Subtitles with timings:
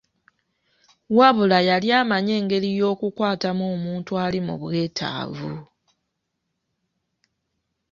[1.17, 5.53] Wabula yali amanyi engeri y'okukwatamu omuntu ali mu bwetaavu.